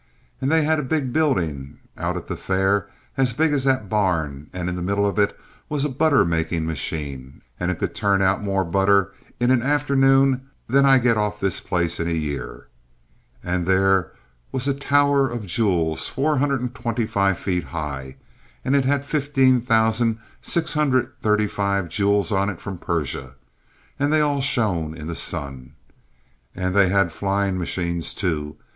[0.41, 4.49] An' they had a big buildin' out at the fair as big as that barn,
[4.51, 5.39] and in the middle of it
[5.69, 10.49] was a butter making machine, and it could turn out more butter in an afternoon
[10.65, 12.67] than I get off this place in a year.
[13.43, 14.11] An' there
[14.51, 18.15] was a Tower of Jewels 425 feet high,
[18.65, 23.35] and it had 15,635 jewels on it from Persia.
[23.99, 25.75] And they all shone in the sun.
[26.55, 28.55] And they had flying machines, too.